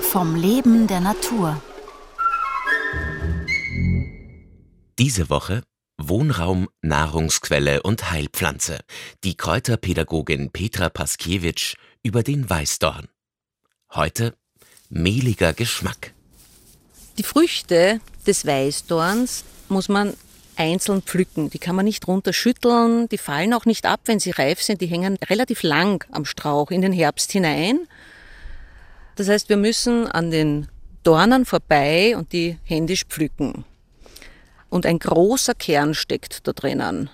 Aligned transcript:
Vom 0.00 0.34
Leben 0.34 0.86
der 0.86 1.00
Natur. 1.00 1.60
Diese 4.98 5.30
Woche 5.30 5.62
Wohnraum, 5.96 6.68
Nahrungsquelle 6.82 7.82
und 7.82 8.10
Heilpflanze. 8.10 8.80
Die 9.22 9.36
Kräuterpädagogin 9.36 10.50
Petra 10.50 10.88
Paskiewicz 10.88 11.74
über 12.02 12.24
den 12.24 12.50
Weißdorn. 12.50 13.06
Heute 13.92 14.34
mehliger 14.88 15.52
Geschmack. 15.52 16.12
Die 17.18 17.22
Früchte 17.22 18.00
des 18.26 18.44
Weißdorns 18.44 19.44
muss 19.68 19.88
man 19.88 20.14
einzeln 20.56 21.02
pflücken. 21.02 21.50
Die 21.50 21.58
kann 21.58 21.76
man 21.76 21.84
nicht 21.84 22.06
runterschütteln, 22.06 23.08
die 23.08 23.18
fallen 23.18 23.54
auch 23.54 23.64
nicht 23.64 23.86
ab, 23.86 24.00
wenn 24.04 24.20
sie 24.20 24.30
reif 24.30 24.62
sind. 24.62 24.80
Die 24.80 24.86
hängen 24.86 25.18
relativ 25.28 25.62
lang 25.62 26.04
am 26.12 26.24
Strauch 26.24 26.70
in 26.70 26.82
den 26.82 26.92
Herbst 26.92 27.32
hinein. 27.32 27.86
Das 29.16 29.28
heißt, 29.28 29.48
wir 29.48 29.56
müssen 29.56 30.06
an 30.06 30.30
den 30.30 30.68
Dornen 31.02 31.44
vorbei 31.44 32.16
und 32.16 32.32
die 32.32 32.58
händisch 32.64 33.04
pflücken. 33.04 33.64
Und 34.70 34.86
ein 34.86 34.98
großer 34.98 35.54
Kern 35.54 35.94
steckt 35.94 36.46
da 36.48 36.52
drinnen. 36.52 37.10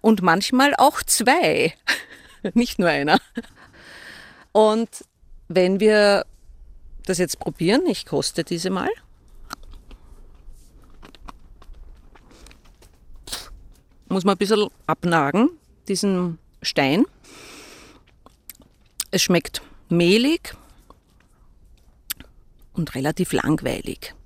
Und 0.00 0.22
manchmal 0.22 0.74
auch 0.76 1.02
zwei, 1.02 1.72
nicht 2.54 2.78
nur 2.78 2.88
einer. 2.88 3.20
Und 4.52 4.88
wenn 5.48 5.80
wir 5.80 6.26
das 7.06 7.18
jetzt 7.18 7.38
probieren, 7.38 7.86
ich 7.86 8.04
koste 8.04 8.44
diese 8.44 8.70
mal. 8.70 8.90
Muss 14.18 14.24
man 14.24 14.34
ein 14.34 14.38
bisschen 14.38 14.66
abnagen, 14.88 15.50
diesen 15.86 16.40
Stein. 16.60 17.04
Es 19.12 19.22
schmeckt 19.22 19.62
mehlig 19.88 20.56
und 22.72 22.96
relativ 22.96 23.32
langweilig. 23.32 24.16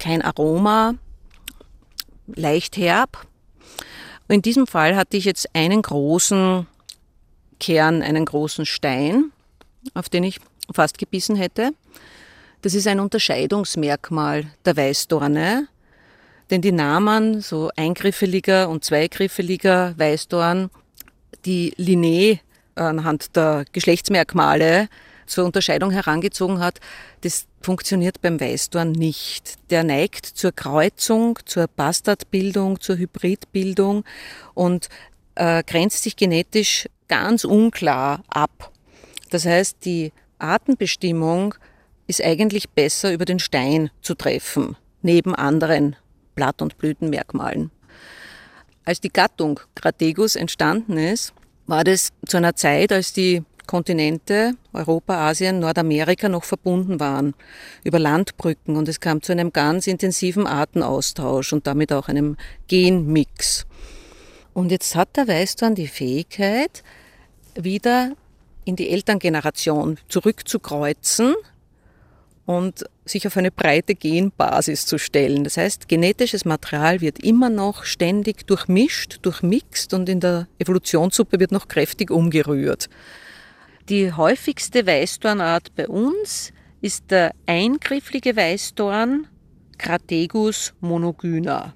Kein 0.00 0.20
Aroma, 0.20 0.94
leicht 2.26 2.76
herb. 2.76 3.24
In 4.26 4.42
diesem 4.42 4.66
Fall 4.66 4.96
hatte 4.96 5.16
ich 5.16 5.26
jetzt 5.26 5.48
einen 5.54 5.82
großen 5.82 6.66
Kern, 7.60 8.02
einen 8.02 8.24
großen 8.24 8.66
Stein, 8.66 9.30
auf 9.94 10.08
den 10.08 10.24
ich 10.24 10.40
fast 10.72 10.98
gebissen 10.98 11.36
hätte. 11.36 11.70
Das 12.62 12.74
ist 12.74 12.88
ein 12.88 12.98
Unterscheidungsmerkmal 12.98 14.50
der 14.64 14.76
Weißdorne, 14.76 15.68
denn 16.50 16.60
die 16.60 16.72
Namen, 16.72 17.40
so 17.40 17.70
eingriffeliger 17.76 18.68
und 18.68 18.84
zweigriffeliger 18.84 19.94
Weißdorn, 19.96 20.70
die 21.44 21.74
Linné 21.76 22.40
anhand 22.74 23.36
der 23.36 23.64
Geschlechtsmerkmale 23.72 24.88
zur 25.26 25.44
Unterscheidung 25.44 25.90
herangezogen 25.90 26.60
hat, 26.60 26.80
das 27.22 27.46
funktioniert 27.62 28.20
beim 28.20 28.40
Weißdorn 28.40 28.92
nicht. 28.92 29.54
Der 29.70 29.84
neigt 29.84 30.26
zur 30.26 30.52
Kreuzung, 30.52 31.38
zur 31.46 31.66
Bastardbildung, 31.66 32.80
zur 32.80 32.98
Hybridbildung 32.98 34.04
und 34.52 34.88
äh, 35.34 35.62
grenzt 35.64 36.02
sich 36.02 36.16
genetisch 36.16 36.88
ganz 37.08 37.44
unklar 37.44 38.22
ab. 38.28 38.70
Das 39.30 39.46
heißt, 39.46 39.78
die 39.84 40.12
Artenbestimmung 40.38 41.54
ist 42.06 42.22
eigentlich 42.22 42.68
besser 42.68 43.12
über 43.12 43.24
den 43.24 43.38
Stein 43.38 43.90
zu 44.02 44.14
treffen, 44.14 44.76
neben 45.00 45.34
anderen 45.34 45.96
Blatt- 46.34 46.62
und 46.62 46.78
Blütenmerkmalen. 46.78 47.70
Als 48.84 49.00
die 49.00 49.12
Gattung 49.12 49.60
Grategus 49.74 50.36
entstanden 50.36 50.98
ist, 50.98 51.32
war 51.66 51.84
das 51.84 52.12
zu 52.26 52.36
einer 52.36 52.54
Zeit, 52.54 52.92
als 52.92 53.12
die 53.12 53.42
Kontinente, 53.66 54.52
Europa, 54.74 55.28
Asien, 55.28 55.58
Nordamerika 55.58 56.28
noch 56.28 56.44
verbunden 56.44 57.00
waren 57.00 57.34
über 57.82 57.98
Landbrücken 57.98 58.76
und 58.76 58.88
es 58.88 59.00
kam 59.00 59.22
zu 59.22 59.32
einem 59.32 59.52
ganz 59.52 59.86
intensiven 59.86 60.46
Artenaustausch 60.46 61.52
und 61.52 61.66
damit 61.66 61.92
auch 61.92 62.08
einem 62.08 62.36
Genmix. 62.68 63.66
Und 64.52 64.70
jetzt 64.70 64.94
hat 64.94 65.16
der 65.16 65.28
Weißdorn 65.28 65.74
die 65.74 65.88
Fähigkeit, 65.88 66.82
wieder 67.54 68.12
in 68.64 68.76
die 68.76 68.90
Elterngeneration 68.90 69.98
zurückzukreuzen 70.08 71.34
und 72.46 72.84
sich 73.04 73.26
auf 73.26 73.36
eine 73.36 73.50
breite 73.50 73.94
Genbasis 73.94 74.86
zu 74.86 74.98
stellen. 74.98 75.44
Das 75.44 75.56
heißt, 75.56 75.88
genetisches 75.88 76.44
Material 76.44 77.00
wird 77.00 77.18
immer 77.20 77.50
noch 77.50 77.84
ständig 77.84 78.46
durchmischt, 78.46 79.18
durchmixt 79.22 79.94
und 79.94 80.08
in 80.08 80.20
der 80.20 80.48
Evolutionssuppe 80.58 81.40
wird 81.40 81.52
noch 81.52 81.68
kräftig 81.68 82.10
umgerührt. 82.10 82.88
Die 83.88 84.12
häufigste 84.12 84.86
Weißdornart 84.86 85.74
bei 85.74 85.88
uns 85.88 86.52
ist 86.80 87.10
der 87.10 87.34
eingrifflige 87.46 88.36
Weißdorn 88.36 89.26
Crategus 89.78 90.72
monogyna. 90.80 91.74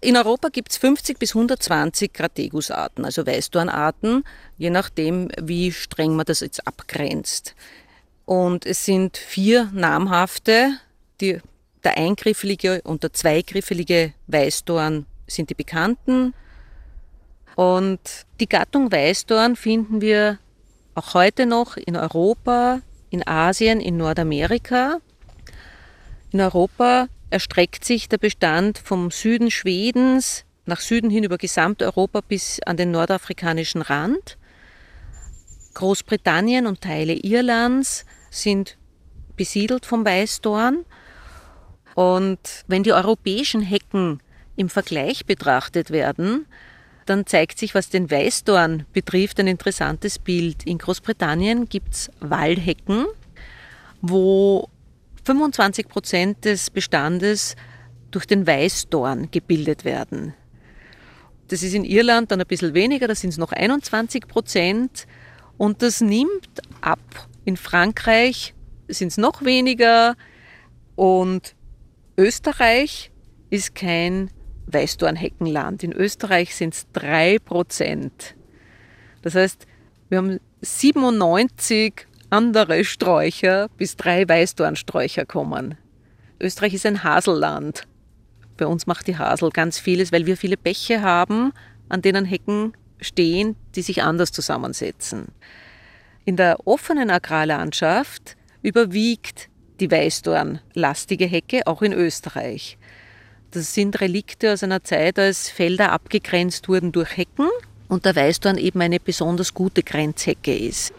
In 0.00 0.16
Europa 0.16 0.48
gibt 0.48 0.70
es 0.70 0.78
50 0.78 1.18
bis 1.18 1.34
120 1.34 2.12
Crategus-Arten, 2.12 3.04
also 3.04 3.26
Weißdornarten, 3.26 4.22
je 4.56 4.70
nachdem, 4.70 5.28
wie 5.40 5.72
streng 5.72 6.14
man 6.14 6.24
das 6.24 6.40
jetzt 6.40 6.64
abgrenzt. 6.66 7.56
Und 8.28 8.66
es 8.66 8.84
sind 8.84 9.16
vier 9.16 9.70
namhafte, 9.72 10.72
die, 11.22 11.40
der 11.82 11.96
eingriffelige 11.96 12.82
und 12.82 13.02
der 13.02 13.14
zweigriffelige 13.14 14.12
Weißdorn 14.26 15.06
sind 15.26 15.48
die 15.48 15.54
bekannten. 15.54 16.34
Und 17.56 18.26
die 18.38 18.46
Gattung 18.46 18.92
Weißdorn 18.92 19.56
finden 19.56 20.02
wir 20.02 20.38
auch 20.94 21.14
heute 21.14 21.46
noch 21.46 21.78
in 21.78 21.96
Europa, 21.96 22.82
in 23.08 23.26
Asien, 23.26 23.80
in 23.80 23.96
Nordamerika. 23.96 24.98
In 26.30 26.42
Europa 26.42 27.08
erstreckt 27.30 27.86
sich 27.86 28.10
der 28.10 28.18
Bestand 28.18 28.76
vom 28.76 29.10
Süden 29.10 29.50
Schwedens 29.50 30.44
nach 30.66 30.80
Süden 30.80 31.08
hin 31.08 31.24
über 31.24 31.38
Gesamteuropa 31.38 32.20
bis 32.20 32.60
an 32.66 32.76
den 32.76 32.90
nordafrikanischen 32.90 33.80
Rand. 33.80 34.36
Großbritannien 35.72 36.66
und 36.66 36.82
Teile 36.82 37.14
Irlands 37.14 38.04
sind 38.30 38.76
besiedelt 39.36 39.86
vom 39.86 40.04
Weißdorn. 40.04 40.84
Und 41.94 42.38
wenn 42.66 42.82
die 42.82 42.92
europäischen 42.92 43.62
Hecken 43.62 44.20
im 44.56 44.68
Vergleich 44.68 45.26
betrachtet 45.26 45.90
werden, 45.90 46.46
dann 47.06 47.26
zeigt 47.26 47.58
sich, 47.58 47.74
was 47.74 47.88
den 47.88 48.10
Weißdorn 48.10 48.84
betrifft, 48.92 49.40
ein 49.40 49.46
interessantes 49.46 50.18
Bild. 50.18 50.64
In 50.64 50.78
Großbritannien 50.78 51.68
gibt 51.68 51.94
es 51.94 52.10
Wallhecken, 52.20 53.06
wo 54.02 54.68
25 55.24 55.88
Prozent 55.88 56.44
des 56.44 56.70
Bestandes 56.70 57.56
durch 58.10 58.26
den 58.26 58.46
Weißdorn 58.46 59.30
gebildet 59.30 59.84
werden. 59.84 60.34
Das 61.48 61.62
ist 61.62 61.74
in 61.74 61.84
Irland 61.84 62.30
dann 62.30 62.40
ein 62.40 62.46
bisschen 62.46 62.74
weniger, 62.74 63.08
da 63.08 63.14
sind 63.14 63.30
es 63.30 63.38
noch 63.38 63.52
21 63.52 64.28
Prozent. 64.28 65.06
Und 65.56 65.82
das 65.82 66.00
nimmt 66.00 66.48
ab. 66.80 66.98
In 67.48 67.56
Frankreich 67.56 68.52
sind 68.88 69.08
es 69.08 69.16
noch 69.16 69.42
weniger. 69.42 70.16
Und 70.96 71.54
Österreich 72.18 73.10
ist 73.48 73.74
kein 73.74 74.30
Weißdornheckenland. 74.66 75.82
In 75.82 75.94
Österreich 75.94 76.54
sind 76.54 76.74
es 76.74 76.86
3 76.92 77.38
Prozent. 77.38 78.34
Das 79.22 79.34
heißt, 79.34 79.66
wir 80.10 80.18
haben 80.18 80.40
97 80.60 82.06
andere 82.28 82.84
Sträucher, 82.84 83.70
bis 83.78 83.96
drei 83.96 84.28
Weißdornsträucher 84.28 85.24
kommen. 85.24 85.78
Österreich 86.38 86.74
ist 86.74 86.84
ein 86.84 87.02
Haselland. 87.02 87.84
Bei 88.58 88.66
uns 88.66 88.86
macht 88.86 89.06
die 89.06 89.16
Hasel 89.16 89.48
ganz 89.48 89.78
vieles, 89.78 90.12
weil 90.12 90.26
wir 90.26 90.36
viele 90.36 90.58
Bäche 90.58 91.00
haben, 91.00 91.54
an 91.88 92.02
denen 92.02 92.26
Hecken 92.26 92.74
stehen, 93.00 93.56
die 93.74 93.80
sich 93.80 94.02
anders 94.02 94.32
zusammensetzen. 94.32 95.28
In 96.28 96.36
der 96.36 96.66
offenen 96.66 97.08
Agrarlandschaft 97.08 98.36
überwiegt 98.60 99.48
die 99.80 99.90
Weißdornlastige 99.90 101.24
Hecke 101.24 101.66
auch 101.66 101.80
in 101.80 101.94
Österreich. 101.94 102.76
Das 103.52 103.72
sind 103.72 103.98
Relikte 104.02 104.52
aus 104.52 104.62
einer 104.62 104.84
Zeit, 104.84 105.18
als 105.18 105.48
Felder 105.48 105.90
abgegrenzt 105.90 106.68
wurden 106.68 106.92
durch 106.92 107.16
Hecken 107.16 107.48
und 107.88 108.04
der 108.04 108.14
Weißdorn 108.14 108.58
eben 108.58 108.78
eine 108.82 109.00
besonders 109.00 109.54
gute 109.54 109.82
Grenzhecke 109.82 110.54
ist. 110.54 110.92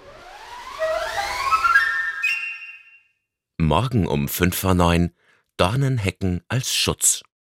Morgen 3.59 4.07
um 4.07 4.27
5 4.27 4.55
vor 4.57 4.73
9 4.73 5.11
Dornenhecken 5.57 6.41
als 6.47 6.73
Schutz. 6.73 7.21